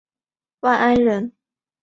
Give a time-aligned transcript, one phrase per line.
[0.61, 1.31] 万安人。